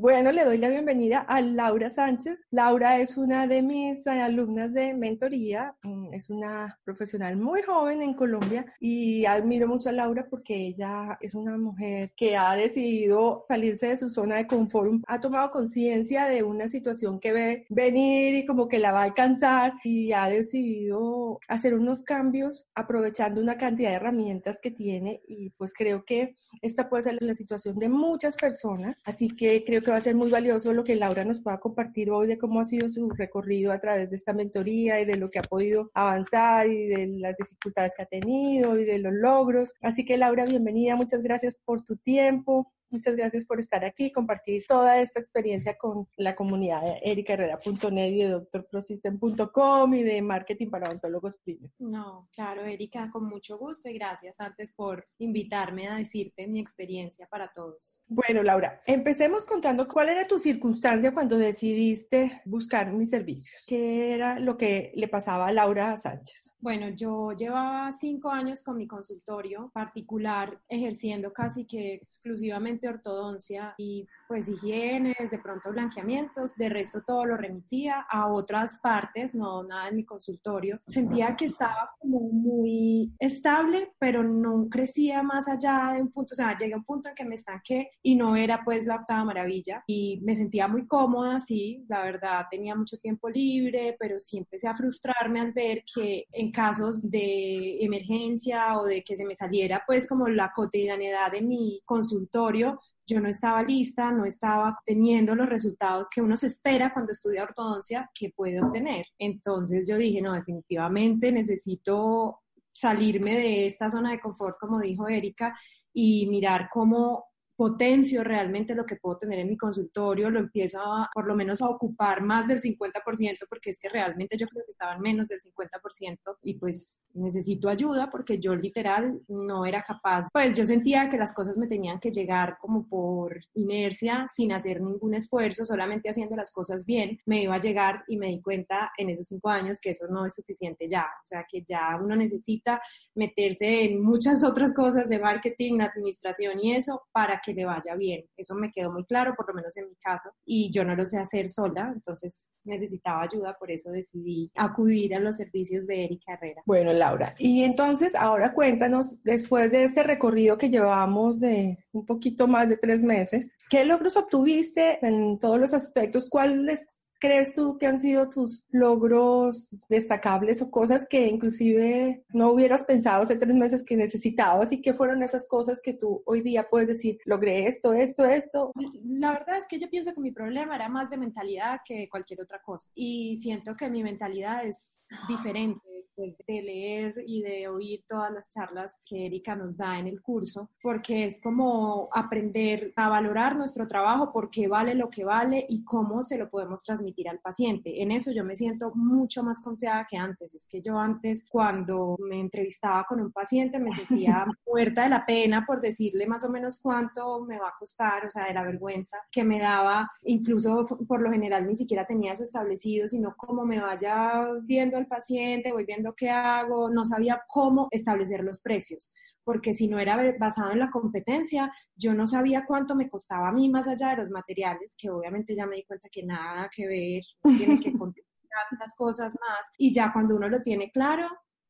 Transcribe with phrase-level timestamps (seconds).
[0.00, 2.44] Bueno, le doy la bienvenida a Laura Sánchez.
[2.52, 8.14] Laura es una de mis alumnas de mentoría, mm, es una profesional muy joven en
[8.14, 13.88] Colombia y admiro mucho a Laura porque ella es una mujer que ha decidido salirse
[13.88, 18.46] de su zona de confort, ha tomado conciencia de una situación que ve venir y
[18.46, 23.88] como que la va a alcanzar y ha decidido hacer unos cambios aprovechando una cantidad
[23.90, 28.36] de herramientas que tiene y pues creo que esta puede ser la situación de muchas
[28.36, 31.58] personas, así que creo que va a ser muy valioso lo que Laura nos pueda
[31.58, 35.16] compartir hoy de cómo ha sido su recorrido a través de esta mentoría y de
[35.16, 39.12] lo que ha podido avanzar y de las dificultades que ha tenido y de los
[39.12, 39.74] logros.
[39.82, 42.72] Así que Laura, bienvenida, muchas gracias por tu tiempo.
[42.90, 48.10] Muchas gracias por estar aquí y compartir toda esta experiencia con la comunidad de ericaherrera.net
[48.10, 51.70] y de doctorprosystem.com y de marketing para odontólogos premium.
[51.78, 57.26] No, claro, Erika, con mucho gusto y gracias antes por invitarme a decirte mi experiencia
[57.28, 58.02] para todos.
[58.08, 63.64] Bueno, Laura, empecemos contando cuál era tu circunstancia cuando decidiste buscar mis servicios.
[63.66, 66.50] ¿Qué era lo que le pasaba a Laura Sánchez?
[66.60, 74.06] Bueno, yo llevaba cinco años con mi consultorio particular ejerciendo casi que exclusivamente ortodoncia y
[74.28, 79.88] pues higienes, de pronto blanqueamientos, de resto todo lo remitía a otras partes, no nada
[79.88, 80.80] en mi consultorio.
[80.86, 86.36] Sentía que estaba como muy estable, pero no crecía más allá de un punto, o
[86.36, 89.24] sea, llegué a un punto en que me estanqué y no era pues la octava
[89.24, 94.38] maravilla y me sentía muy cómoda, sí, la verdad tenía mucho tiempo libre, pero sí
[94.38, 99.34] empecé a frustrarme al ver que en casos de emergencia o de que se me
[99.34, 105.34] saliera pues como la cotidianidad de mi consultorio, yo no estaba lista, no estaba teniendo
[105.34, 109.06] los resultados que uno se espera cuando estudia ortodoncia que puede obtener.
[109.18, 115.58] Entonces yo dije, no, definitivamente necesito salirme de esta zona de confort, como dijo Erika,
[115.92, 117.24] y mirar cómo
[117.58, 121.60] potencio realmente lo que puedo tener en mi consultorio, lo empiezo a, por lo menos
[121.60, 123.02] a ocupar más del 50%,
[123.50, 128.10] porque es que realmente yo creo que estaban menos del 50% y pues necesito ayuda
[128.12, 132.12] porque yo literal no era capaz, pues yo sentía que las cosas me tenían que
[132.12, 137.56] llegar como por inercia, sin hacer ningún esfuerzo, solamente haciendo las cosas bien, me iba
[137.56, 140.88] a llegar y me di cuenta en esos cinco años que eso no es suficiente
[140.88, 142.80] ya, o sea que ya uno necesita
[143.16, 147.94] meterse en muchas otras cosas de marketing, administración y eso para que que le vaya
[147.96, 148.24] bien.
[148.36, 151.06] Eso me quedó muy claro, por lo menos en mi caso, y yo no lo
[151.06, 156.34] sé hacer sola, entonces necesitaba ayuda, por eso decidí acudir a los servicios de Erika
[156.34, 156.62] Herrera.
[156.66, 162.46] Bueno, Laura, y entonces ahora cuéntanos, después de este recorrido que llevamos de un poquito
[162.46, 166.28] más de tres meses, ¿qué logros obtuviste en todos los aspectos?
[166.28, 172.84] ¿Cuáles crees tú que han sido tus logros destacables o cosas que inclusive no hubieras
[172.84, 176.68] pensado hace tres meses que necesitabas y qué fueron esas cosas que tú hoy día
[176.70, 178.72] puedes decir, logré esto, esto, esto?
[179.04, 182.40] La verdad es que yo pienso que mi problema era más de mentalidad que cualquier
[182.40, 188.04] otra cosa y siento que mi mentalidad es diferente después de leer y de oír
[188.08, 193.08] todas las charlas que Erika nos da en el curso, porque es como aprender a
[193.08, 197.28] valorar nuestro trabajo, por qué vale lo que vale y cómo se lo podemos transmitir
[197.28, 198.02] al paciente.
[198.02, 200.54] En eso yo me siento mucho más confiada que antes.
[200.54, 205.26] Es que yo antes, cuando me entrevistaba con un paciente, me sentía muerta de la
[205.26, 208.62] pena por decirle más o menos cuánto me va a costar, o sea, de la
[208.62, 210.10] vergüenza que me daba.
[210.22, 215.06] Incluso por lo general ni siquiera tenía eso establecido, sino cómo me vaya viendo el
[215.06, 219.12] paciente, voy viendo qué hago, no sabía cómo establecer los precios,
[219.42, 223.52] porque si no era basado en la competencia, yo no sabía cuánto me costaba a
[223.52, 226.86] mí más allá de los materiales, que obviamente ya me di cuenta que nada que
[226.86, 227.22] ver,
[227.56, 228.24] tiene que contar
[228.70, 231.28] tantas cosas más, y ya cuando uno lo tiene claro,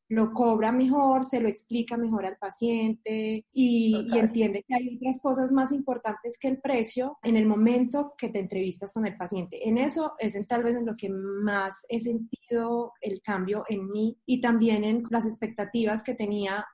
[0.09, 5.19] lo cobra mejor, se lo explica mejor al paciente y, y, entiende que hay otras
[5.21, 9.67] cosas más importantes que el precio en el momento que te entrevistas con el paciente.
[9.67, 13.87] En eso es en, tal vez en lo que más he sentido el cambio en
[13.89, 16.65] mí y también en las expectativas que tenía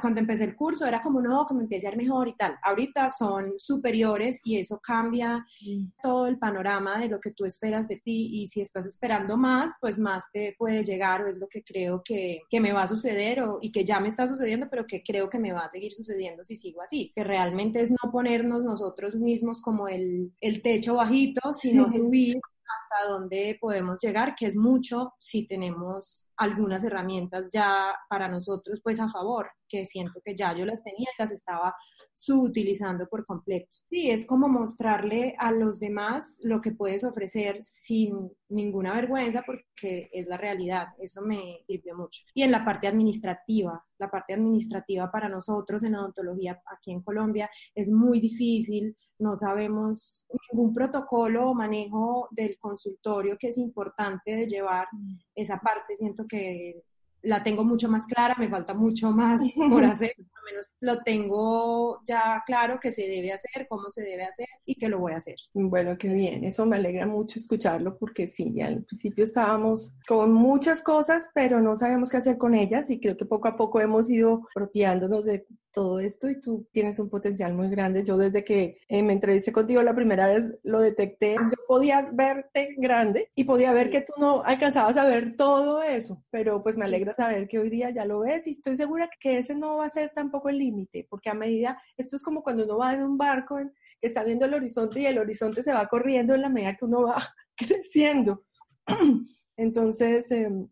[0.00, 2.56] cuando empecé el curso era como, no, que me empiece a ir mejor y tal.
[2.62, 5.92] Ahorita son superiores y eso cambia mm.
[6.02, 9.76] todo el panorama de lo que tú esperas de ti y si estás esperando más,
[9.80, 12.88] pues más te puede llegar o es lo que creo que, que me va a
[12.88, 15.68] suceder o, y que ya me está sucediendo, pero que creo que me va a
[15.68, 17.12] seguir sucediendo si sigo así.
[17.14, 22.36] Que realmente es no ponernos nosotros mismos como el, el techo bajito, sino subir
[22.80, 29.00] hasta dónde podemos llegar, que es mucho si tenemos algunas herramientas ya para nosotros pues
[29.00, 31.74] a favor, que siento que ya yo las tenía y las estaba
[32.12, 33.68] subutilizando por completo.
[33.88, 40.10] Sí, es como mostrarle a los demás lo que puedes ofrecer sin ninguna vergüenza porque
[40.12, 42.22] es la realidad, eso me sirvió mucho.
[42.34, 47.48] Y en la parte administrativa, la parte administrativa para nosotros en odontología aquí en Colombia
[47.74, 54.46] es muy difícil, no sabemos ningún protocolo o manejo del consultorio que es importante de
[54.46, 55.18] llevar mm.
[55.34, 56.82] esa parte, siento que
[57.22, 59.40] la tengo mucho más clara, me falta mucho más
[59.70, 64.24] por hacer, al menos lo tengo ya claro que se debe hacer, cómo se debe
[64.24, 65.36] hacer y que lo voy a hacer.
[65.52, 70.82] Bueno, qué bien, eso me alegra mucho escucharlo porque sí, al principio estábamos con muchas
[70.82, 74.08] cosas, pero no sabíamos qué hacer con ellas y creo que poco a poco hemos
[74.10, 78.04] ido apropiándonos de todo esto y tú tienes un potencial muy grande.
[78.04, 82.74] Yo desde que eh, me entrevisté contigo la primera vez lo detecté, yo podía verte
[82.78, 86.84] grande y podía ver que tú no alcanzabas a ver todo eso, pero pues me
[86.84, 89.86] alegra saber que hoy día ya lo ves y estoy segura que ese no va
[89.86, 93.02] a ser tampoco el límite, porque a medida, esto es como cuando uno va en
[93.02, 96.48] un barco que está viendo el horizonte y el horizonte se va corriendo en la
[96.48, 97.16] medida que uno va
[97.56, 98.44] creciendo.
[99.56, 100.68] Entonces, em,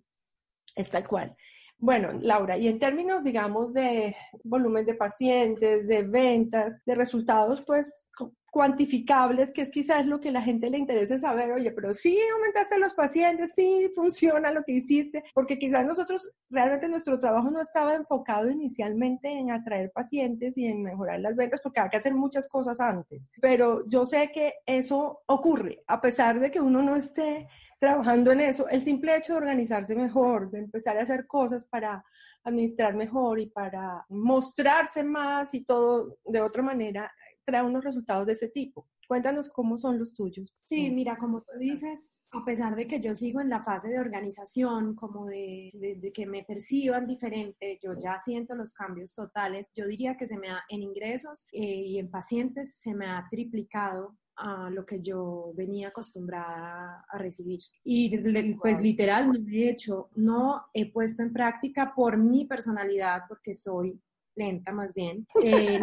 [0.75, 1.37] es tal cual.
[1.81, 8.11] Bueno, Laura, y en términos, digamos, de volumen de pacientes, de ventas, de resultados, pues
[8.51, 12.79] cuantificables, que es quizás lo que la gente le interesa saber, oye, pero sí aumentaste
[12.79, 17.95] los pacientes, sí funciona lo que hiciste, porque quizás nosotros realmente nuestro trabajo no estaba
[17.95, 22.49] enfocado inicialmente en atraer pacientes y en mejorar las ventas, porque hay que hacer muchas
[22.49, 27.49] cosas antes, pero yo sé que eso ocurre, a pesar de que uno no esté
[27.79, 32.05] trabajando en eso, el simple hecho de organizarse mejor, de empezar a hacer cosas para
[32.45, 37.13] administrar mejor y para mostrarse más y todo de otra manera,
[37.49, 38.87] trae unos resultados de ese tipo.
[39.09, 40.55] Cuéntanos cómo son los tuyos.
[40.65, 43.99] Sí, mira, como tú dices, a pesar de que yo sigo en la fase de
[43.99, 49.73] organización, como de, de, que me perciban diferente, yo ya siento los cambios totales.
[49.75, 53.27] Yo diría que se me ha, en ingresos eh, y en pacientes se me ha
[53.31, 57.61] triplicado a lo que yo venía acostumbrada a recibir.
[57.83, 58.15] Y
[58.57, 63.99] pues literal no he hecho, no he puesto en práctica por mi personalidad, porque soy
[64.39, 65.27] lenta más bien.
[65.45, 65.81] Eh,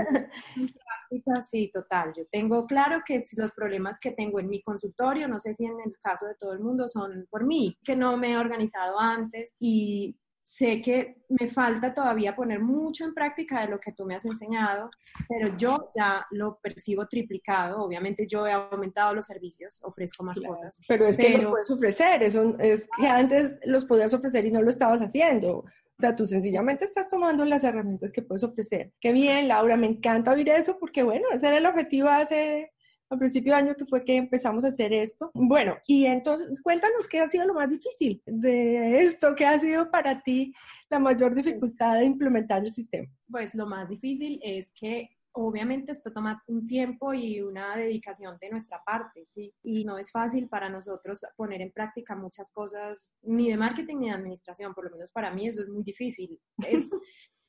[1.09, 2.13] práctica, sí, total.
[2.15, 5.79] Yo tengo claro que los problemas que tengo en mi consultorio, no sé si en
[5.85, 9.55] el caso de todo el mundo, son por mí, que no me he organizado antes
[9.59, 14.15] y sé que me falta todavía poner mucho en práctica de lo que tú me
[14.15, 14.91] has enseñado,
[15.27, 17.81] pero yo ya lo percibo triplicado.
[17.81, 20.79] Obviamente yo he aumentado los servicios, ofrezco más cosas.
[20.87, 24.61] Pero es que los puedes ofrecer, eso es que antes los podías ofrecer y no
[24.61, 25.65] lo estabas haciendo.
[25.97, 28.91] O sea, tú sencillamente estás tomando las herramientas que puedes ofrecer.
[28.99, 32.71] Qué bien, Laura, me encanta oír eso porque, bueno, ese era el objetivo hace
[33.09, 35.31] al principio de año que fue que empezamos a hacer esto.
[35.33, 39.89] Bueno, y entonces cuéntanos qué ha sido lo más difícil de esto, qué ha sido
[39.91, 40.53] para ti
[40.89, 43.07] la mayor dificultad de implementar el sistema.
[43.29, 48.49] Pues lo más difícil es que obviamente esto toma un tiempo y una dedicación de
[48.49, 49.53] nuestra parte, ¿sí?
[49.63, 54.07] Y no es fácil para nosotros poner en práctica muchas cosas, ni de marketing ni
[54.07, 56.39] de administración, por lo menos para mí eso es muy difícil.
[56.65, 56.89] Es,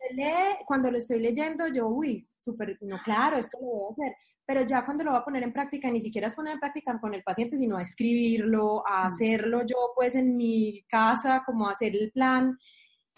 [0.66, 4.62] cuando lo estoy leyendo, yo, uy, súper, no, claro, esto lo voy a hacer, pero
[4.62, 7.12] ya cuando lo voy a poner en práctica, ni siquiera es poner en práctica con
[7.14, 9.06] el paciente, sino a escribirlo, a mm.
[9.06, 12.56] hacerlo yo pues en mi casa, como hacer el plan,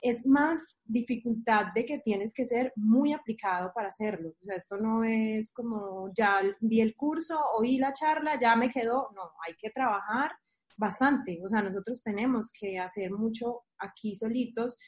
[0.01, 4.31] es más dificultad de que tienes que ser muy aplicado para hacerlo.
[4.41, 8.71] O sea, esto no es como ya vi el curso, oí la charla, ya me
[8.71, 10.33] quedó, no, hay que trabajar
[10.77, 11.41] bastante.
[11.45, 14.79] O sea, nosotros tenemos que hacer mucho aquí solitos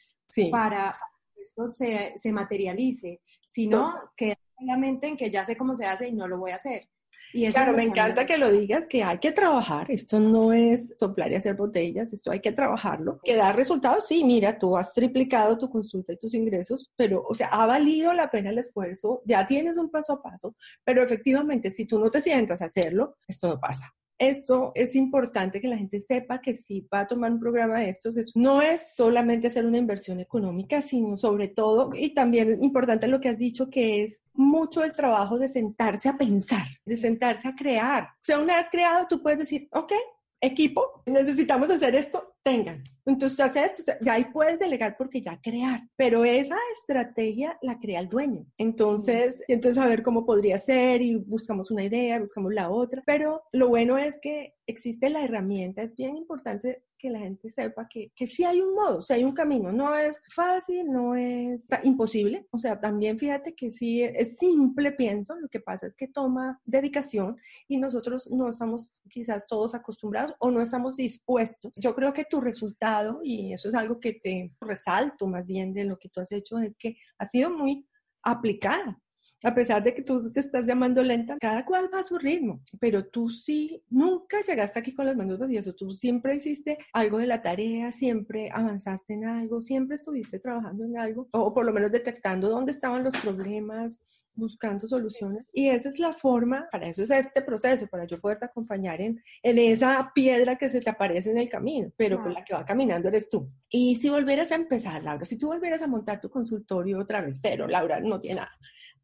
[0.49, 0.95] para
[1.33, 3.21] que esto se, se materialice.
[3.45, 6.51] Si no, queda solamente en que ya sé cómo se hace y no lo voy
[6.51, 6.87] a hacer.
[7.33, 11.31] Y claro, me encanta que lo digas, que hay que trabajar, esto no es soplar
[11.31, 13.19] y hacer botellas, esto hay que trabajarlo.
[13.23, 17.33] Que da resultados, sí, mira, tú has triplicado tu consulta y tus ingresos, pero, o
[17.33, 21.71] sea, ha valido la pena el esfuerzo, ya tienes un paso a paso, pero efectivamente,
[21.71, 25.77] si tú no te sientas a hacerlo, esto no pasa esto es importante que la
[25.77, 29.65] gente sepa que si va a tomar un programa de estos, no es solamente hacer
[29.65, 34.23] una inversión económica, sino sobre todo, y también importante lo que has dicho, que es
[34.33, 38.03] mucho el trabajo de sentarse a pensar, de sentarse a crear.
[38.03, 39.91] O sea, una vez creado, tú puedes decir, ok,
[40.39, 45.39] equipo, necesitamos hacer esto, tengan Entonces tú haces esto, ya ahí puedes delegar porque ya
[45.41, 48.45] creas, pero esa estrategia la crea el dueño.
[48.57, 53.41] Entonces, entonces a ver cómo podría ser y buscamos una idea, buscamos la otra, pero
[53.51, 58.11] lo bueno es que existe la herramienta, es bien importante que la gente sepa que,
[58.15, 62.47] que sí hay un modo, sí hay un camino, no es fácil, no es imposible,
[62.51, 66.61] o sea, también fíjate que sí es simple, pienso, lo que pasa es que toma
[66.63, 71.73] dedicación y nosotros no estamos quizás todos acostumbrados o no estamos dispuestos.
[71.75, 75.83] Yo creo que tu resultado, y eso es algo que te resalto más bien de
[75.83, 77.85] lo que tú has hecho, es que ha sido muy
[78.23, 78.99] aplicada
[79.43, 82.61] a pesar de que tú te estás llamando lenta, cada cual va a su ritmo,
[82.79, 87.27] pero tú sí, nunca llegaste aquí con las manos vacías, tú siempre hiciste algo de
[87.27, 91.91] la tarea, siempre avanzaste en algo, siempre estuviste trabajando en algo, o por lo menos
[91.91, 93.99] detectando dónde estaban los problemas,
[94.33, 95.49] buscando soluciones.
[95.53, 99.21] Y esa es la forma, para eso es este proceso, para yo poderte acompañar en,
[99.43, 102.65] en esa piedra que se te aparece en el camino, pero con la que va
[102.65, 103.49] caminando eres tú.
[103.69, 107.39] Y si volvieras a empezar, Laura, si tú volvieras a montar tu consultorio otra vez,
[107.41, 108.51] cero, Laura, no tiene nada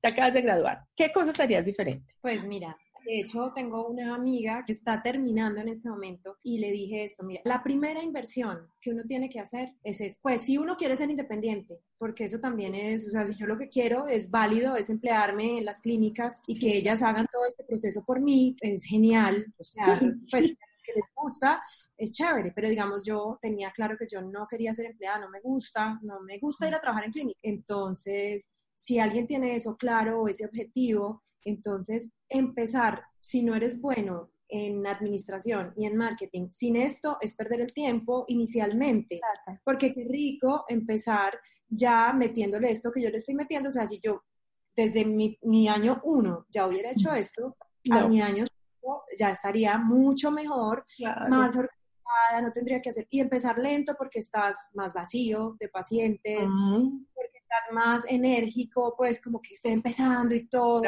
[0.07, 0.85] te acabas de graduar.
[0.95, 2.13] ¿Qué cosas harías diferente?
[2.21, 6.71] Pues mira, de hecho, tengo una amiga que está terminando en este momento y le
[6.71, 10.57] dije esto, mira, la primera inversión que uno tiene que hacer es, es, pues si
[10.57, 14.07] uno quiere ser independiente, porque eso también es, o sea, si yo lo que quiero
[14.07, 18.19] es válido, es emplearme en las clínicas y que ellas hagan todo este proceso por
[18.19, 20.53] mí, es genial, o sea, pues
[20.87, 21.61] que les gusta,
[21.97, 25.41] es chévere, pero digamos, yo tenía claro que yo no quería ser empleada, no me
[25.41, 27.39] gusta, no me gusta ir a trabajar en clínica.
[27.41, 34.29] Entonces, si alguien tiene eso claro o ese objetivo, entonces empezar, si no eres bueno
[34.47, 39.19] en administración y en marketing, sin esto es perder el tiempo inicialmente,
[39.65, 43.99] porque qué rico empezar ya metiéndole esto que yo le estoy metiendo, o sea, si
[43.99, 44.23] yo
[44.75, 47.57] desde mi, año uno ya hubiera hecho esto,
[47.91, 48.45] a mi año
[49.17, 50.85] ya estaría mucho mejor,
[51.27, 56.47] más organizada, no tendría que hacer, y empezar lento porque estás más vacío de pacientes,
[57.71, 60.83] más enérgico, pues como que esté empezando y todo.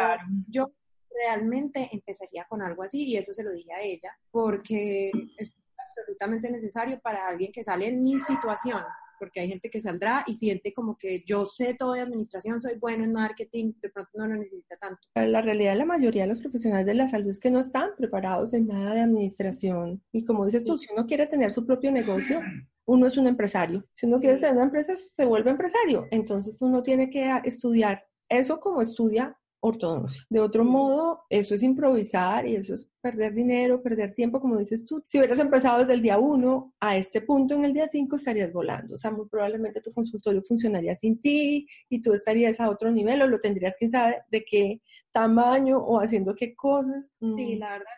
[0.48, 0.72] Yo
[1.10, 6.52] realmente empezaría con algo así y eso se lo dije a ella porque es absolutamente
[6.52, 8.82] necesario para alguien que sale en mi situación
[9.20, 12.78] porque hay gente que saldrá y siente como que yo sé todo de administración, soy
[12.80, 15.00] bueno en marketing, de pronto no lo necesita tanto.
[15.14, 17.90] La realidad de la mayoría de los profesionales de la salud es que no están
[17.98, 20.02] preparados en nada de administración.
[20.12, 22.42] Y como dices tú, si uno quiere tener su propio negocio,
[22.90, 23.86] uno es un empresario.
[23.94, 26.08] Si uno quiere tener una empresa, se vuelve empresario.
[26.10, 30.24] Entonces uno tiene que estudiar eso como estudia ortodoncia.
[30.30, 34.86] De otro modo, eso es improvisar y eso es perder dinero, perder tiempo, como dices
[34.86, 35.04] tú.
[35.06, 38.52] Si hubieras empezado desde el día uno a este punto en el día cinco, estarías
[38.52, 38.96] volando.
[38.96, 43.22] O sea, muy probablemente tu consultorio funcionaría sin ti y tú estarías a otro nivel
[43.22, 44.82] o lo tendrías, quién sabe, de qué
[45.12, 47.12] tamaño o haciendo qué cosas.
[47.20, 47.60] Sí, mm.
[47.60, 47.98] la verdad,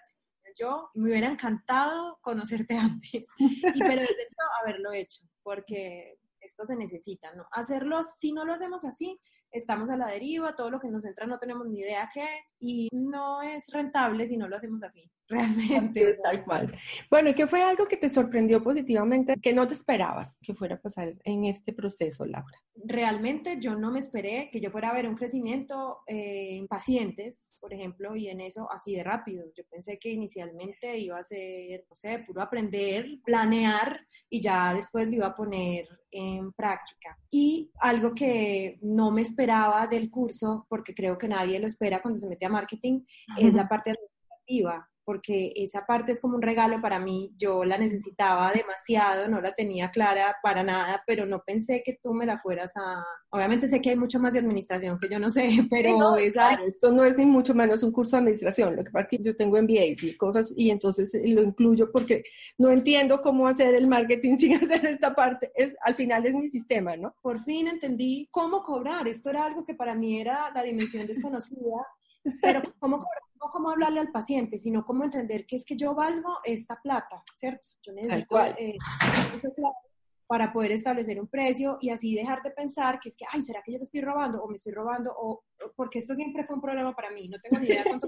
[0.61, 4.27] yo me hubiera encantado conocerte antes, y, pero desde
[4.61, 7.45] haberlo hecho, porque esto se necesita, ¿no?
[7.51, 9.19] Hacerlo, si no lo hacemos así,
[9.51, 12.27] estamos a la deriva, todo lo que nos entra no tenemos ni idea qué,
[12.59, 16.09] y no es rentable si no lo hacemos así, realmente.
[16.09, 16.75] es tal cual.
[17.09, 20.75] Bueno, ¿y qué fue algo que te sorprendió positivamente que no te esperabas que fuera
[20.75, 22.57] a pasar en este proceso, Laura?
[22.75, 27.55] Realmente yo no me esperé que yo fuera a ver un crecimiento eh, en pacientes,
[27.59, 29.45] por ejemplo, y en eso así de rápido.
[29.55, 35.07] Yo pensé que inicialmente iba a ser, no sé, puro aprender, planear y ya después
[35.07, 37.17] lo iba a poner en práctica.
[37.29, 42.19] Y algo que no me esperaba del curso, porque creo que nadie lo espera cuando
[42.19, 43.03] se mete a marketing,
[43.37, 47.77] es la parte administrativa porque esa parte es como un regalo para mí, yo la
[47.77, 52.37] necesitaba demasiado, no la tenía clara para nada, pero no pensé que tú me la
[52.37, 53.03] fueras a...
[53.29, 57.03] Obviamente sé que hay mucho más de administración que yo no sé, pero esto no
[57.03, 59.61] es ni mucho menos un curso de administración, lo que pasa es que yo tengo
[59.61, 62.23] MBAs y cosas y entonces lo incluyo porque
[62.57, 66.49] no entiendo cómo hacer el marketing sin hacer esta parte, es, al final es mi
[66.49, 67.15] sistema, ¿no?
[67.21, 71.85] Por fin entendí cómo cobrar, esto era algo que para mí era la dimensión desconocida,
[72.41, 75.95] pero cómo cobrar no cómo hablarle al paciente, sino cómo entender que es que yo
[75.95, 77.67] valgo esta plata, ¿cierto?
[77.81, 78.77] Yo necesito eh,
[80.27, 83.61] para poder establecer un precio y así dejar de pensar que es que, ay, ¿será
[83.63, 85.13] que yo me estoy robando o me estoy robando?
[85.17, 85.43] O,
[85.75, 88.07] porque esto siempre fue un problema para mí, no tengo ni idea cuánto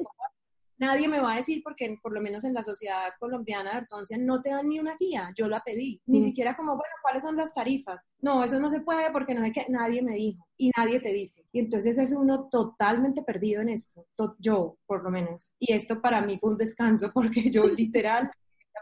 [0.78, 4.18] Nadie me va a decir porque por lo menos en la sociedad colombiana de ortodoncia
[4.18, 6.24] no te dan ni una guía, yo la pedí, ni mm.
[6.24, 8.06] siquiera como, bueno, ¿cuáles son las tarifas?
[8.20, 11.14] No, eso no se puede porque no sé qué, nadie me dijo y nadie te
[11.14, 11.46] dice.
[11.52, 14.06] Y entonces es uno totalmente perdido en esto,
[14.40, 15.56] yo por lo menos.
[15.60, 18.32] Y esto para mí fue un descanso porque yo literal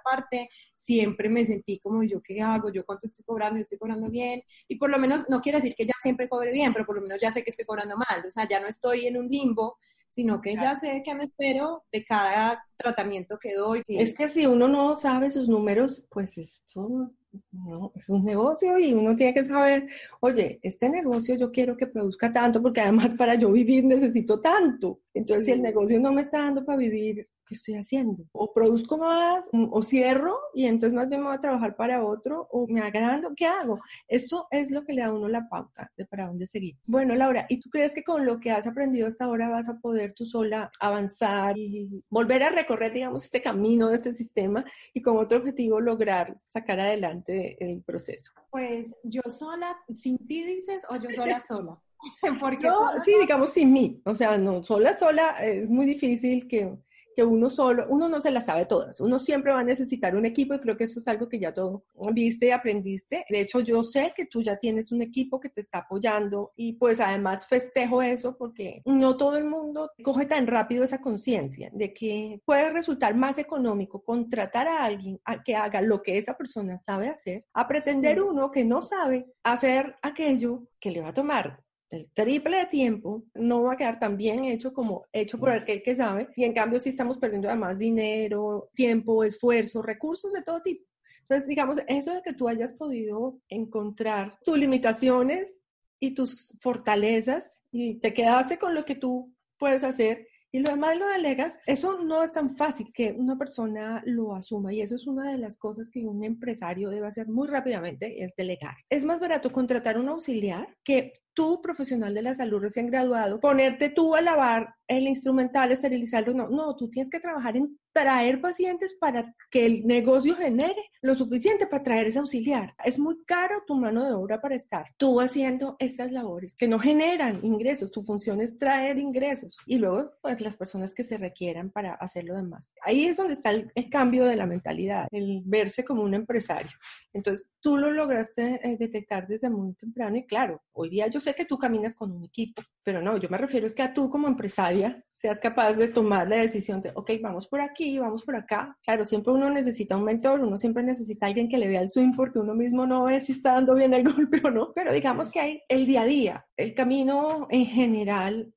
[0.02, 4.10] parte, siempre me sentí como yo qué hago, yo cuánto estoy cobrando, yo estoy cobrando
[4.10, 6.96] bien, y por lo menos no quiere decir que ya siempre cobre bien, pero por
[6.96, 9.28] lo menos ya sé que estoy cobrando mal, o sea, ya no estoy en un
[9.28, 9.78] limbo,
[10.12, 13.82] sino que ya sé qué me espero de cada tratamiento que doy.
[13.88, 17.14] Es que si uno no sabe sus números, pues esto
[17.54, 19.88] No, es un negocio y uno tiene que saber,
[20.20, 25.00] oye, este negocio yo quiero que produzca tanto porque además para yo vivir necesito tanto.
[25.14, 28.24] Entonces, si el negocio no me está dando para vivir, ¿qué estoy haciendo?
[28.32, 32.48] O produzco más, o cierro y entonces más bien me voy a trabajar para otro,
[32.50, 33.78] o me agrando, ¿qué hago?
[34.08, 36.78] Eso es lo que le da a uno la pauta de para dónde seguir.
[36.86, 39.80] Bueno, Laura, ¿y tú crees que con lo que has aprendido hasta ahora vas a
[39.80, 45.02] poder tú sola avanzar y volver a recorrer, digamos, este camino de este sistema y
[45.02, 48.32] con otro objetivo lograr sacar adelante el proceso?
[48.50, 51.78] Pues yo sola, sin ti dices, o yo sola sola.
[52.40, 52.68] Porque
[53.04, 54.02] sí, digamos sin mí.
[54.06, 56.78] O sea, no, sola, sola es muy difícil que
[57.16, 60.26] que uno solo, uno no se las sabe todas, uno siempre va a necesitar un
[60.26, 63.26] equipo y creo que eso es algo que ya todo viste y aprendiste.
[63.30, 66.74] De hecho, yo sé que tú ya tienes un equipo que te está apoyando y
[66.74, 71.94] pues además festejo eso porque no todo el mundo coge tan rápido esa conciencia de
[71.94, 76.78] que puede resultar más económico contratar a alguien a que haga lo que esa persona
[76.78, 81.62] sabe hacer, a pretender uno que no sabe hacer aquello que le va a tomar
[81.92, 85.84] el triple de tiempo, no va a quedar tan bien hecho como hecho por aquel
[85.84, 86.30] que sabe.
[86.36, 90.86] Y en cambio, sí estamos perdiendo además dinero, tiempo, esfuerzo, recursos de todo tipo.
[91.22, 95.64] Entonces, digamos, eso de que tú hayas podido encontrar tus limitaciones
[96.00, 100.98] y tus fortalezas y te quedaste con lo que tú puedes hacer y lo demás
[100.98, 105.08] lo delegas, eso no es tan fácil que una persona lo asuma y eso es
[105.08, 108.76] una de las cosas que un empresario debe hacer muy rápidamente, es delegar.
[108.90, 113.90] Es más barato contratar un auxiliar que tú, profesional de la salud recién graduado, ponerte
[113.90, 116.34] tú a lavar el instrumental, esterilizarlo.
[116.34, 121.16] No, no, tú tienes que trabajar en traer pacientes para que el negocio genere lo
[121.16, 122.74] suficiente para traer ese auxiliar.
[122.84, 126.78] Es muy caro tu mano de obra para estar tú haciendo estas labores que no
[126.78, 127.92] generan ingresos.
[127.92, 132.26] Tu función es traer ingresos y luego, pues, las personas que se requieran para hacer
[132.26, 132.74] lo demás.
[132.84, 136.72] Ahí es donde está el, cambio de la mentalidad, el verse como un empresario.
[137.14, 141.34] Entonces, tú lo lograste eh, detectar desde muy temprano y claro, hoy día yo sé
[141.34, 144.10] que tú caminas con un equipo, pero no, yo me refiero es que a tú
[144.10, 148.36] como empresaria seas capaz de tomar la decisión de, ok, vamos por aquí, vamos por
[148.36, 148.76] acá.
[148.84, 152.14] Claro, siempre uno necesita un mentor, uno siempre necesita alguien que le dé el swing
[152.16, 155.32] porque uno mismo no ve si está dando bien el golpe o no, pero digamos
[155.32, 158.54] que hay el día a día, el camino en general,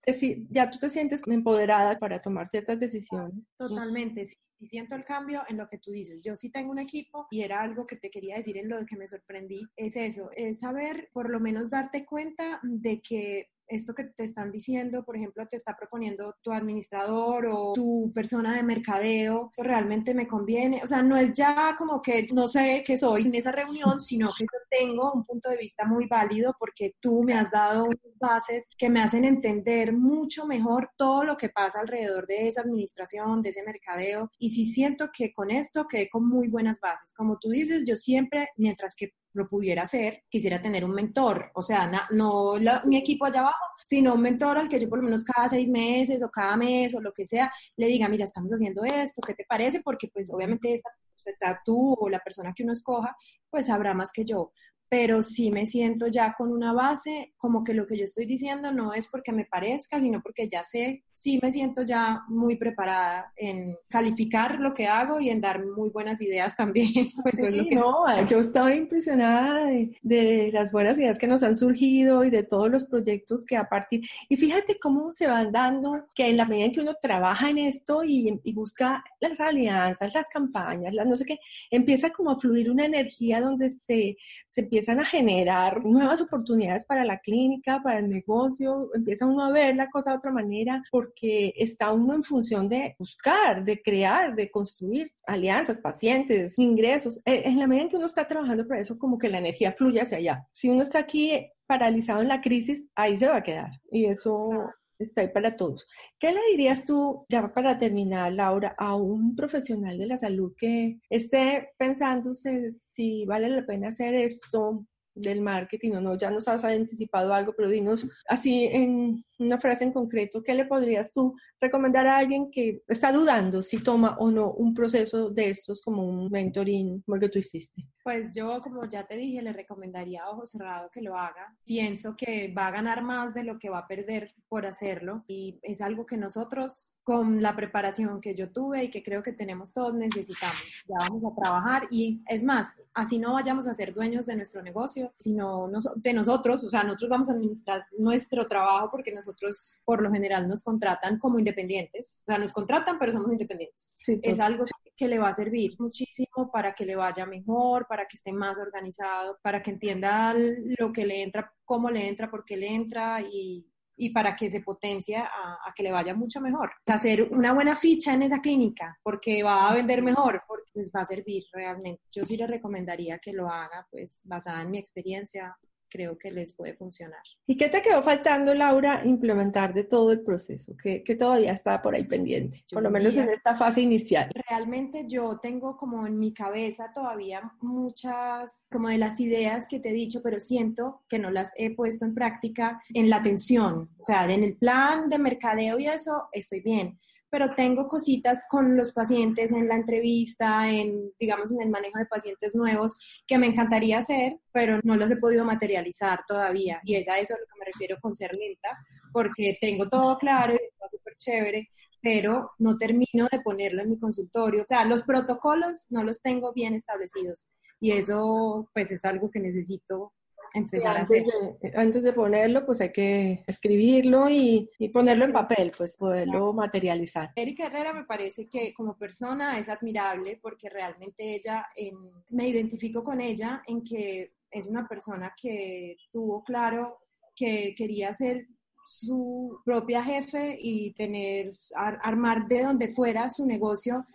[0.51, 3.45] ya tú te sientes empoderada para tomar ciertas decisiones.
[3.59, 6.23] Totalmente, sí y siento el cambio en lo que tú dices.
[6.25, 8.97] Yo sí tengo un equipo y era algo que te quería decir en lo que
[8.97, 14.05] me sorprendí, es eso, es saber por lo menos darte cuenta de que esto que
[14.05, 19.51] te están diciendo, por ejemplo, te está proponiendo tu administrador o tu persona de mercadeo,
[19.57, 20.83] realmente me conviene.
[20.83, 24.33] O sea, no es ya como que no sé qué soy en esa reunión, sino
[24.37, 27.87] que yo tengo un punto de vista muy válido porque tú me has dado
[28.21, 33.43] bases que me hacen entender mucho mejor todo lo que pasa alrededor de esa administración,
[33.43, 34.31] de ese mercadeo.
[34.39, 37.13] Y sí siento que con esto quedé con muy buenas bases.
[37.15, 41.63] Como tú dices, yo siempre, mientras que lo pudiera hacer, quisiera tener un mentor, o
[41.63, 42.55] sea, no
[42.87, 45.69] mi equipo allá abajo, sino un mentor al que yo por lo menos cada seis
[45.69, 49.35] meses o cada mes o lo que sea, le diga, mira, estamos haciendo esto, ¿qué
[49.35, 49.81] te parece?
[49.83, 50.91] Porque pues obviamente esta,
[51.27, 53.17] está tú o la persona que uno escoja,
[53.51, 54.53] pues sabrá más que yo
[54.97, 58.71] pero sí me siento ya con una base, como que lo que yo estoy diciendo
[58.71, 63.33] no es porque me parezca, sino porque ya sé, sí me siento ya muy preparada
[63.35, 66.85] en calificar lo que hago y en dar muy buenas ideas también.
[67.25, 67.41] Pues
[67.73, 72.45] No, yo estaba impresionada de, de, las buenas ideas que nos han surgido y de
[72.45, 76.45] todos los proyectos que a partir, y fíjate cómo se van dando, que en la
[76.45, 81.07] medida en que uno trabaja en esto y, y busca las alianzas, las campañas, las
[81.07, 81.39] no sé qué,
[81.71, 87.05] empieza como a fluir una energía donde se, se empiezan a generar nuevas oportunidades para
[87.05, 91.55] la clínica, para el negocio, empieza uno a ver la cosa de otra manera porque
[91.57, 97.19] está uno en función de buscar, de crear, de construir alianzas, pacientes, ingresos.
[97.25, 99.73] E, en la medida en que uno está trabajando para eso, como que la energía
[99.73, 100.47] fluye hacia allá.
[100.53, 103.71] Si uno está aquí paralizado en la crisis, ahí se va a quedar.
[103.91, 104.51] Y eso
[104.99, 105.87] está ahí para todos.
[106.19, 110.99] ¿Qué le dirías tú, ya para terminar, Laura, a un profesional de la salud que
[111.11, 116.17] esté pensándose si vale la pena hacer esto del marketing o no?
[116.17, 120.67] Ya nos has anticipado algo, pero dinos así en una frase en concreto, ¿qué le
[120.67, 125.51] podrías tú recomendar a alguien que está dudando si toma o no un proceso de
[125.51, 127.85] estos como un mentoring como el que tú hiciste?
[128.03, 131.57] Pues yo, como ya te dije, le recomendaría a ojo cerrado que lo haga.
[131.65, 135.59] Pienso que va a ganar más de lo que va a perder por hacerlo y
[135.63, 139.73] es algo que nosotros, con la preparación que yo tuve y que creo que tenemos
[139.73, 140.85] todos, necesitamos.
[140.89, 144.63] Ya vamos a trabajar y es más, así no vayamos a ser dueños de nuestro
[144.63, 149.81] negocio, sino de nosotros, o sea, nosotros vamos a administrar nuestro trabajo porque nosotros nosotros
[149.85, 153.95] por lo general nos contratan como independientes, o sea, nos contratan pero somos independientes.
[154.07, 154.65] es algo
[154.97, 158.59] que le va a servir muchísimo para que le vaya mejor, para que esté más
[158.59, 163.21] organizado, para que entienda lo que le entra, cómo le entra, por qué le entra
[163.21, 166.73] y, y para que se potencie a, a, que le vaya mucho mejor.
[166.87, 171.01] Hacer una buena ficha en esa clínica porque va a vender mejor, porque les va
[171.01, 172.03] a servir realmente.
[172.11, 175.57] Yo sí le recomendaría que lo haga, pues basada en mi experiencia,
[175.95, 177.21] creo que les puede funcionar.
[177.47, 180.75] ¿Y qué te quedó faltando, Laura, implementar de todo el proceso?
[180.83, 182.65] ¿Qué, todavía está por ahí pendiente?
[182.73, 184.29] por lo menos en esta fase inicial.
[184.49, 189.91] Realmente yo tengo como en mi cabeza todavía muchas, como de las ideas que te
[189.91, 193.91] he dicho, pero siento que no las he puesto en práctica en la atención.
[193.97, 196.99] O sea, en el plan de mercadeo y eso estoy bien
[197.35, 202.07] pero tengo cositas con los pacientes en la entrevista, en, digamos, en el manejo de
[202.07, 202.95] pacientes nuevos
[203.27, 206.81] que me encantaría hacer, pero no los he podido materializar todavía.
[206.85, 208.69] Y es a eso a lo que me refiero con ser lenta,
[209.13, 211.71] porque tengo todo claro y está súper chévere,
[212.01, 214.63] pero no termino de ponerlo en mi consultorio.
[214.63, 217.49] O sea, los protocolos no los tengo bien establecidos
[217.81, 220.13] y eso pues es algo que necesito
[220.55, 221.61] empezar antes a hacer.
[221.61, 226.53] De, antes de ponerlo, pues hay que escribirlo y, y ponerlo en papel, pues poderlo
[226.53, 227.33] materializar.
[227.37, 231.95] Erika Herrera me parece que como persona es admirable porque realmente ella, en,
[232.31, 236.99] me identifico con ella en que es una persona que tuvo claro
[237.35, 238.47] que quería ser
[238.85, 244.07] su propia jefe y tener, armar de donde fuera su negocio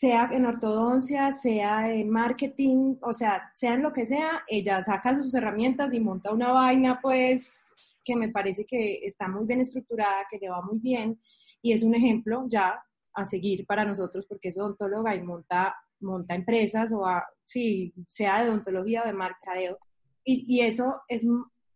[0.00, 5.14] sea en ortodoncia, sea en marketing, o sea, sea en lo que sea, ella saca
[5.14, 10.24] sus herramientas y monta una vaina, pues, que me parece que está muy bien estructurada,
[10.30, 11.20] que le va muy bien
[11.60, 12.82] y es un ejemplo ya
[13.12, 17.04] a seguir para nosotros porque es odontóloga y monta, monta empresas o
[17.44, 19.78] sí, sea de odontología o de mercadeo.
[20.24, 21.26] Y, y eso es,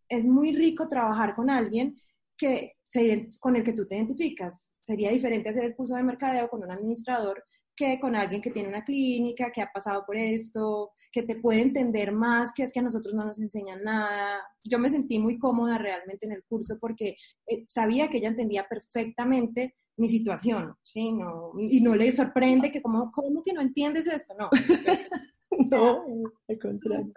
[0.09, 2.01] es muy rico trabajar con alguien
[2.39, 4.79] que se, con el que tú te identificas.
[4.81, 7.45] Sería diferente hacer el curso de mercadeo con un administrador
[7.77, 11.61] que con alguien que tiene una clínica, que ha pasado por esto, que te puede
[11.61, 14.43] entender más, que es que a nosotros no nos enseñan nada.
[14.63, 18.67] Yo me sentí muy cómoda realmente en el curso porque eh, sabía que ella entendía
[18.69, 21.13] perfectamente mi situación, ¿sí?
[21.13, 24.35] No, y no le sorprende que como, ¿cómo que no entiendes esto?
[24.39, 24.51] No.
[25.71, 26.05] no,
[26.49, 27.13] al contrario.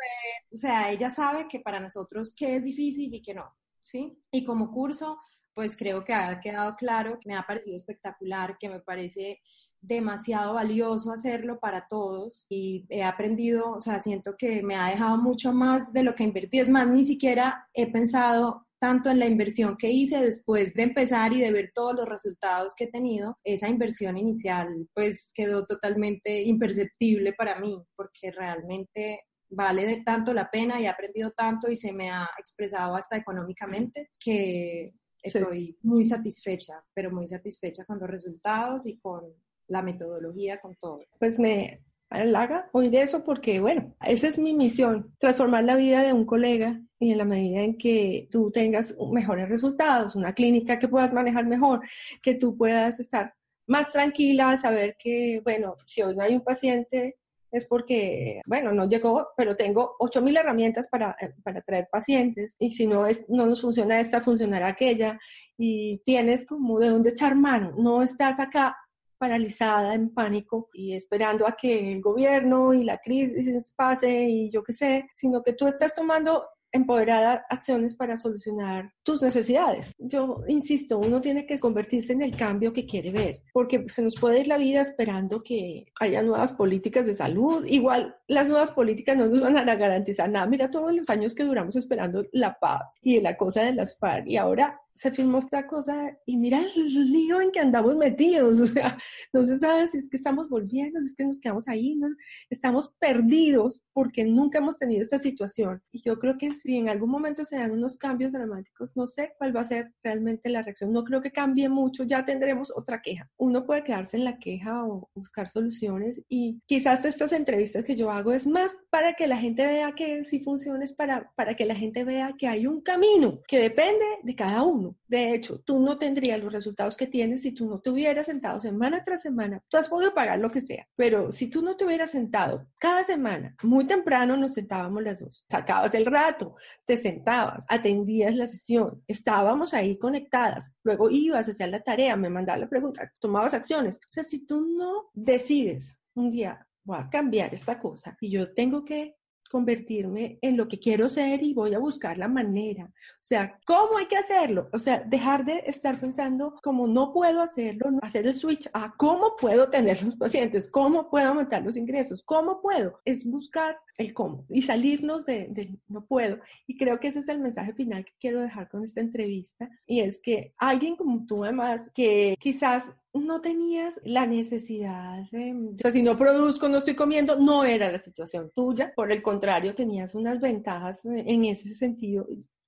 [0.51, 4.19] O sea, ella sabe que para nosotros qué es difícil y qué no, ¿sí?
[4.31, 5.17] Y como curso,
[5.53, 9.41] pues creo que ha quedado claro, que me ha parecido espectacular, que me parece
[9.81, 15.17] demasiado valioso hacerlo para todos y he aprendido, o sea, siento que me ha dejado
[15.17, 16.59] mucho más de lo que invertí.
[16.59, 21.33] Es más, ni siquiera he pensado tanto en la inversión que hice después de empezar
[21.33, 26.43] y de ver todos los resultados que he tenido, esa inversión inicial pues quedó totalmente
[26.43, 31.75] imperceptible para mí porque realmente vale de tanto la pena y he aprendido tanto y
[31.75, 38.09] se me ha expresado hasta económicamente que estoy muy satisfecha, pero muy satisfecha con los
[38.09, 39.23] resultados y con
[39.67, 41.01] la metodología, con todo.
[41.19, 46.13] Pues me halaga oír eso porque, bueno, esa es mi misión, transformar la vida de
[46.13, 50.87] un colega y en la medida en que tú tengas mejores resultados, una clínica que
[50.87, 51.81] puedas manejar mejor,
[52.21, 53.33] que tú puedas estar
[53.67, 57.17] más tranquila, saber que, bueno, si hoy no hay un paciente
[57.51, 62.87] es porque, bueno, no llegó, pero tengo 8.000 herramientas para, para traer pacientes y si
[62.87, 65.19] no, es, no nos funciona esta, funcionará aquella
[65.57, 68.75] y tienes como de dónde echar mano, no estás acá
[69.17, 74.63] paralizada, en pánico y esperando a que el gobierno y la crisis pase y yo
[74.63, 76.45] qué sé, sino que tú estás tomando
[76.77, 79.91] empoderada acciones para solucionar tus necesidades.
[79.97, 84.15] Yo insisto, uno tiene que convertirse en el cambio que quiere ver, porque se nos
[84.15, 87.65] puede ir la vida esperando que haya nuevas políticas de salud.
[87.65, 90.47] Igual las nuevas políticas no nos van a garantizar nada.
[90.47, 94.27] Mira todos los años que duramos esperando la paz y la cosa de las FARC
[94.27, 98.65] y ahora se filmó esta cosa y mira el lío en que andamos metidos, o
[98.65, 98.97] sea,
[99.31, 102.07] no se sabe si es que estamos volviendo, si es que nos quedamos ahí, no,
[102.49, 105.81] estamos perdidos porque nunca hemos tenido esta situación.
[105.91, 109.33] Y yo creo que si en algún momento se dan unos cambios dramáticos, no sé
[109.37, 113.01] cuál va a ser realmente la reacción, no creo que cambie mucho, ya tendremos otra
[113.01, 113.29] queja.
[113.37, 118.11] Uno puede quedarse en la queja o buscar soluciones y quizás estas entrevistas que yo
[118.11, 121.65] hago es más para que la gente vea que si funciona, es para, para que
[121.65, 125.79] la gente vea que hay un camino que depende de cada uno de hecho, tú
[125.79, 129.63] no tendrías los resultados que tienes si tú no te hubieras sentado semana tras semana.
[129.69, 133.03] Tú has podido pagar lo que sea, pero si tú no te hubieras sentado cada
[133.03, 136.46] semana, muy temprano nos sentábamos las dos, sacabas el rato,
[136.85, 142.29] te sentabas, atendías la sesión, estábamos ahí conectadas, luego ibas a hacer la tarea, me
[142.29, 143.97] mandabas la pregunta, tomabas acciones.
[143.97, 148.53] O sea, si tú no decides un día, voy a cambiar esta cosa y yo
[148.53, 149.15] tengo que
[149.49, 152.85] convertirme en lo que quiero ser y voy a buscar la manera.
[152.85, 154.69] O sea, ¿cómo hay que hacerlo?
[154.73, 159.35] O sea, dejar de estar pensando como no puedo hacerlo, hacer el switch a cómo
[159.39, 162.99] puedo tener los pacientes, cómo puedo aumentar los ingresos, cómo puedo.
[163.05, 166.39] Es buscar el cómo y salirnos de, de, no puedo.
[166.65, 170.01] Y creo que ese es el mensaje final que quiero dejar con esta entrevista y
[170.01, 175.91] es que alguien como tú además que quizás no tenías la necesidad de, o sea,
[175.91, 180.15] si no produzco, no estoy comiendo, no era la situación tuya, por el contrario, tenías
[180.15, 182.27] unas ventajas en ese sentido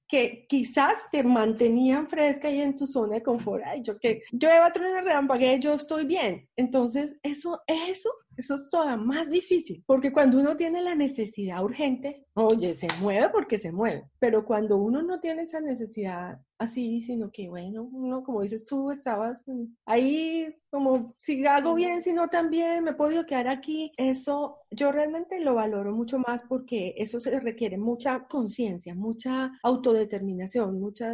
[0.09, 3.63] que quizás te mantenían fresca y en tu zona de confort.
[3.63, 6.49] Ay, yo que yo a yo estoy bien.
[6.55, 8.09] Entonces, eso, eso,
[8.39, 13.30] eso es todavía más difícil, porque cuando uno tiene la necesidad urgente, oye, se mueve
[13.30, 18.23] porque se mueve, pero cuando uno no tiene esa necesidad así, sino que, bueno, uno,
[18.23, 19.43] como dices tú, estabas
[19.86, 24.91] ahí como, si hago bien, si no también, me he podido quedar aquí, eso yo
[24.93, 31.13] realmente lo valoro mucho más porque eso se requiere mucha conciencia, mucha autodeterminación, mucha,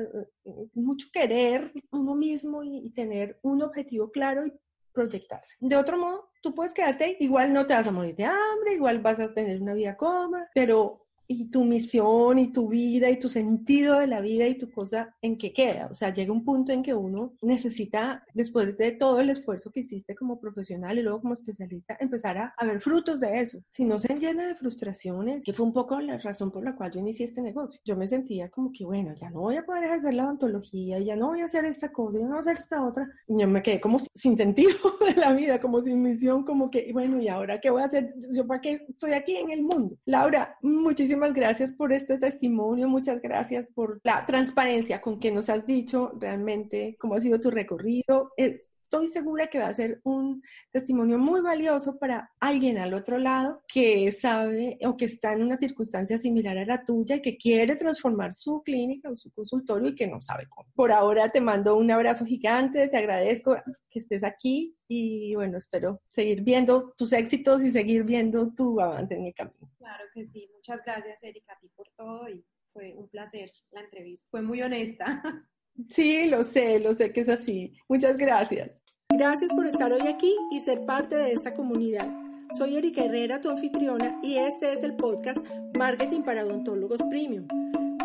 [0.76, 4.54] mucho querer uno mismo y, y tener un objetivo claro y
[4.96, 5.56] proyectarse.
[5.60, 9.00] De otro modo, tú puedes quedarte, igual no te vas a morir de hambre, igual
[9.00, 13.30] vas a tener una vida cómoda, pero y tu misión y tu vida y tu
[13.30, 15.88] sentido de la vida y tu cosa en qué queda.
[15.92, 19.82] O sea, llega un punto en que uno necesita, después de todo el esfuerzo que
[19.82, 23.60] hiciste como profesional y luego como especialista, empezar a, ver frutos de eso.
[23.70, 26.92] Si no se llena de frustraciones, que fue un poco la razón por la cual
[26.92, 27.80] yo inicié este negocio.
[27.86, 31.16] Yo me sentía como que, bueno, ya no voy a poder ejercer la odontología, ya
[31.16, 33.10] no voy a hacer esta cosa, ya no voy a hacer esta otra.
[33.28, 34.72] Y yo me quedé como sin sentido
[35.06, 38.14] de la vida, como sin misión, como que, bueno, ¿y ahora qué voy a hacer?
[38.32, 39.98] ¿Yo para qué estoy aquí en el mundo?
[40.06, 45.48] Laura, muchísimas muchísimas gracias por este testimonio, muchas gracias por la transparencia con que nos
[45.48, 48.34] has dicho realmente cómo ha sido tu recorrido.
[48.36, 53.62] Estoy segura que va a ser un testimonio muy valioso para alguien al otro lado
[53.66, 57.78] que sabe o que está en una circunstancia similar a la tuya y que quiere
[57.78, 60.70] transformar su clínica o su consultorio y que no sabe cómo.
[60.76, 63.56] Por ahora te mando un abrazo gigante, te agradezco
[63.90, 69.16] que estés aquí y bueno, espero seguir viendo tus éxitos y seguir viendo tu avance
[69.16, 69.72] en el camino.
[69.78, 72.44] Claro que sí, muchas gracias Erika a ti por todo y
[72.74, 75.22] fue un placer la entrevista, fue muy honesta.
[75.90, 77.74] Sí, lo sé, lo sé que es así.
[77.90, 78.82] Muchas gracias.
[79.10, 82.10] Gracias por estar hoy aquí y ser parte de esta comunidad.
[82.58, 85.40] Soy Erika Herrera, tu anfitriona, y este es el podcast
[85.78, 87.48] Marketing para Odontólogos Premium.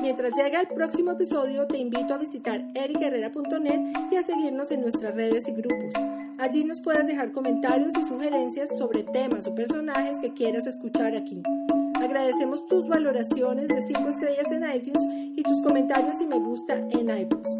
[0.00, 5.14] Mientras llega el próximo episodio, te invito a visitar ericherrera.net y a seguirnos en nuestras
[5.14, 5.94] redes y grupos.
[6.40, 11.42] Allí nos puedes dejar comentarios y sugerencias sobre temas o personajes que quieras escuchar aquí.
[12.00, 17.10] Agradecemos tus valoraciones de 5 estrellas en iTunes y tus comentarios y me gusta en
[17.10, 17.50] iBooks.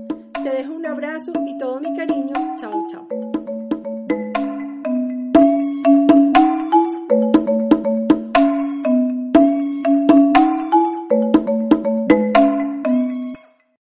[0.42, 2.32] Te dejo un abrazo y todo mi cariño.
[2.58, 3.39] Chao, chao.